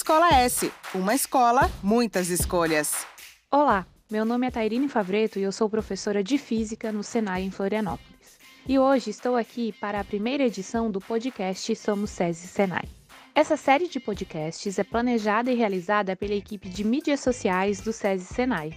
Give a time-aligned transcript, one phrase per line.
[0.00, 0.72] Escola S.
[0.94, 3.06] Uma escola, muitas escolhas.
[3.50, 7.50] Olá, meu nome é Tairine Favreto e eu sou professora de Física no Senai em
[7.50, 8.38] Florianópolis.
[8.66, 12.88] E hoje estou aqui para a primeira edição do podcast Somos SESI Senai.
[13.34, 18.24] Essa série de podcasts é planejada e realizada pela equipe de mídias sociais do SESI
[18.24, 18.72] Senai,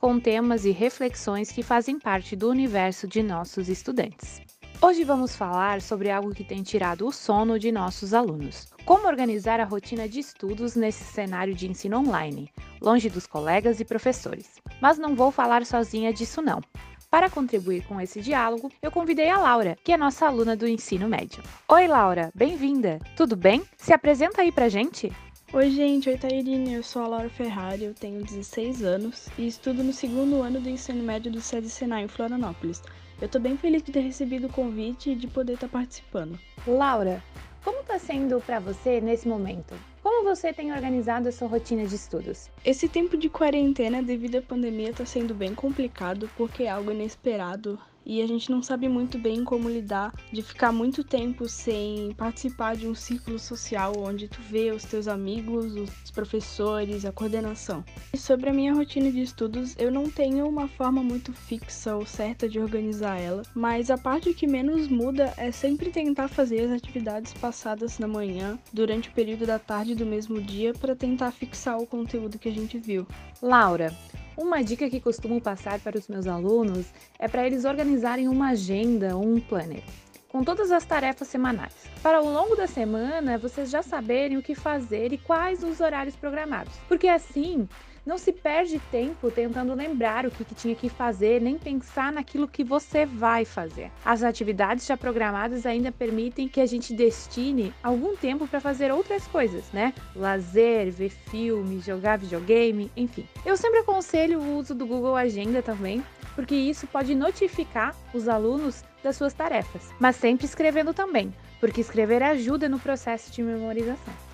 [0.00, 4.40] com temas e reflexões que fazem parte do universo de nossos estudantes.
[4.82, 9.60] Hoje vamos falar sobre algo que tem tirado o sono de nossos alunos: como organizar
[9.60, 14.54] a rotina de estudos nesse cenário de ensino online, longe dos colegas e professores.
[14.80, 16.62] Mas não vou falar sozinha disso não.
[17.10, 21.06] Para contribuir com esse diálogo, eu convidei a Laura, que é nossa aluna do ensino
[21.06, 21.42] médio.
[21.68, 22.98] Oi, Laura, bem-vinda.
[23.14, 23.62] Tudo bem?
[23.76, 25.12] Se apresenta aí pra gente.
[25.52, 26.08] Oi, gente.
[26.08, 26.72] Oi, Tairine.
[26.72, 30.70] Eu sou a Laura Ferrari, eu tenho 16 anos e estudo no segundo ano do
[30.70, 32.80] ensino médio do SESI Senai em Florianópolis.
[33.20, 36.38] Eu tô bem feliz de ter recebido o convite e de poder estar participando.
[36.66, 37.22] Laura,
[37.62, 39.74] como está sendo para você nesse momento?
[40.02, 42.50] Como você tem organizado a sua rotina de estudos?
[42.64, 47.78] Esse tempo de quarentena devido à pandemia está sendo bem complicado porque é algo inesperado
[48.04, 52.76] e a gente não sabe muito bem como lidar de ficar muito tempo sem participar
[52.76, 57.84] de um círculo social onde tu vê os teus amigos, os professores, a coordenação.
[58.12, 62.04] E sobre a minha rotina de estudos, eu não tenho uma forma muito fixa ou
[62.04, 66.72] certa de organizar ela, mas a parte que menos muda é sempre tentar fazer as
[66.72, 71.78] atividades passadas na manhã, durante o período da tarde do mesmo dia, para tentar fixar
[71.78, 73.06] o conteúdo que a gente viu.
[73.42, 73.96] Laura,
[74.36, 76.86] uma dica que costumo passar para os meus alunos
[77.18, 79.82] é para eles organizarem uma agenda ou um planner
[80.30, 81.74] com todas as tarefas semanais.
[82.02, 86.14] Para ao longo da semana, vocês já saberem o que fazer e quais os horários
[86.14, 86.72] programados.
[86.88, 87.68] Porque assim,
[88.04, 92.48] não se perde tempo tentando lembrar o que, que, tinha que fazer, nem pensar naquilo
[92.48, 93.90] que você vai fazer.
[94.04, 99.26] As atividades já programadas ainda permitem que a gente destine algum tempo para fazer outras
[99.26, 99.94] coisas, né?
[100.14, 103.26] Lazer, ver filme, jogar videogame, enfim.
[103.44, 106.02] Eu sempre aconselho o uso do Google Agenda também,
[106.34, 112.22] porque isso pode notificar os alunos das suas tarefas, mas sempre escrevendo também, porque escrever
[112.22, 114.29] ajuda no processo de memorização.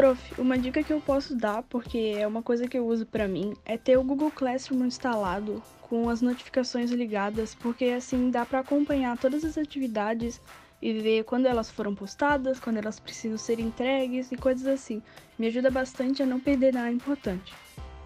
[0.00, 3.28] Prof, uma dica que eu posso dar, porque é uma coisa que eu uso para
[3.28, 8.60] mim, é ter o Google Classroom instalado com as notificações ligadas, porque assim dá para
[8.60, 10.40] acompanhar todas as atividades
[10.80, 15.02] e ver quando elas foram postadas, quando elas precisam ser entregues e coisas assim.
[15.38, 17.52] Me ajuda bastante a não perder nada importante.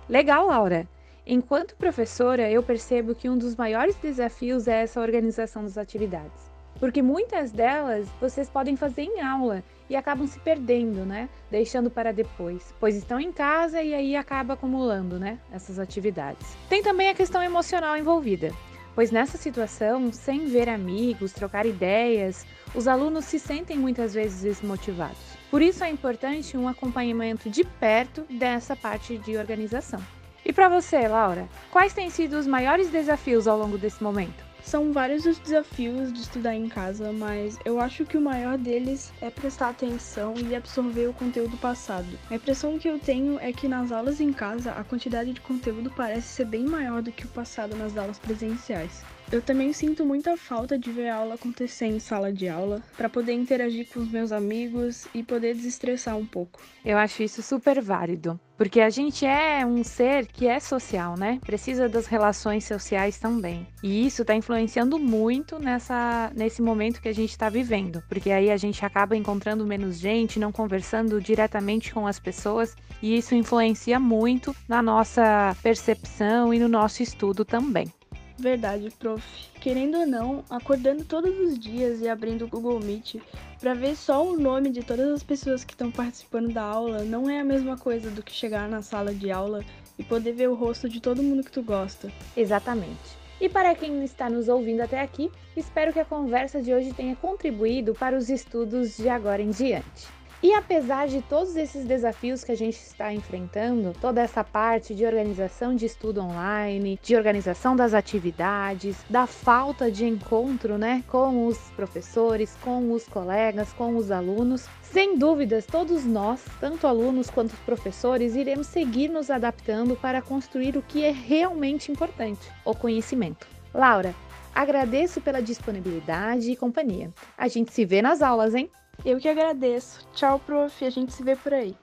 [0.09, 0.89] Legal, Laura.
[1.25, 6.54] Enquanto professora, eu percebo que um dos maiores desafios é essa organização das atividades.
[6.85, 11.31] Porque muitas delas vocês podem fazer em aula e acabam se perdendo, né?
[11.51, 15.39] Deixando para depois, pois estão em casa e aí acaba acumulando, né?
[15.51, 16.47] Essas atividades.
[16.69, 18.53] Tem também a questão emocional envolvida,
[18.95, 25.39] pois nessa situação, sem ver amigos, trocar ideias, os alunos se sentem muitas vezes desmotivados.
[25.51, 30.03] Por isso é importante um acompanhamento de perto dessa parte de organização.
[30.45, 34.44] E para você, Laura, quais têm sido os maiores desafios ao longo desse momento?
[34.65, 39.13] São vários os desafios de estudar em casa, mas eu acho que o maior deles
[39.21, 42.09] é prestar atenção e absorver o conteúdo passado.
[42.31, 45.93] A impressão que eu tenho é que nas aulas em casa a quantidade de conteúdo
[45.95, 49.05] parece ser bem maior do que o passado nas aulas presenciais.
[49.31, 53.09] Eu também sinto muita falta de ver a aula acontecer em sala de aula, para
[53.09, 56.61] poder interagir com os meus amigos e poder desestressar um pouco.
[56.85, 61.39] Eu acho isso super válido, porque a gente é um ser que é social, né?
[61.45, 63.67] Precisa das relações sociais também.
[63.83, 68.51] E isso está influenciando muito nessa, nesse momento que a gente está vivendo, porque aí
[68.51, 73.99] a gente acaba encontrando menos gente, não conversando diretamente com as pessoas, e isso influencia
[73.99, 77.93] muito na nossa percepção e no nosso estudo também.
[78.39, 79.25] Verdade, prof.
[79.61, 83.17] Querendo ou não, acordando todos os dias e abrindo o Google Meet
[83.61, 87.31] para ver só o nome de todas as pessoas que estão participando da aula não
[87.31, 89.65] é a mesma coisa do que chegar na sala de aula
[89.99, 92.11] e poder ver o rosto de todo mundo que tu gosta.
[92.37, 93.25] Exatamente.
[93.41, 97.17] E para quem está nos ouvindo até aqui, espero que a conversa de hoje tenha
[97.17, 100.09] contribuído para os estudos de agora em diante.
[100.45, 105.07] E apesar de todos esses desafios que a gente está enfrentando, toda essa parte de
[105.07, 111.57] organização de estudo online, de organização das atividades, da falta de encontro, né, com os
[111.71, 118.37] professores, com os colegas, com os alunos, sem dúvidas, todos nós, tanto alunos quanto professores,
[118.37, 123.47] iremos seguir nos adaptando para construir o que é realmente importante, o conhecimento.
[123.73, 124.15] Laura,
[124.55, 127.11] agradeço pela disponibilidade e companhia.
[127.35, 128.71] A gente se vê nas aulas, hein?
[129.05, 130.07] Eu que agradeço.
[130.13, 130.85] Tchau, prof.
[130.85, 131.77] A gente se vê por aí.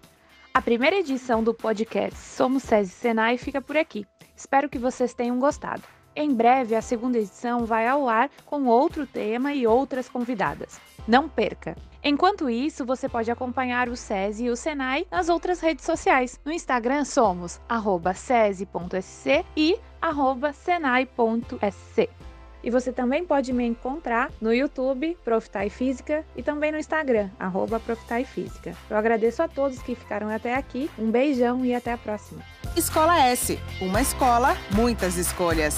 [0.54, 4.06] A primeira edição do podcast Somos SESI Senai fica por aqui.
[4.36, 5.84] Espero que vocês tenham gostado.
[6.16, 10.80] Em breve, a segunda edição vai ao ar com outro tema e outras convidadas.
[11.08, 11.76] Não perca!
[12.04, 16.40] Enquanto isso, você pode acompanhar o SESI e o Senai nas outras redes sociais.
[16.44, 17.62] No Instagram somos
[18.16, 19.80] sesi.sc e
[20.54, 22.10] senai.sc.
[22.64, 27.80] E você também pode me encontrar no YouTube, Profitai Física, e também no Instagram, arroba
[27.80, 28.76] Profitai Física.
[28.90, 32.42] Eu agradeço a todos que ficaram até aqui, um beijão e até a próxima.
[32.76, 35.78] Escola S, uma escola, muitas escolhas.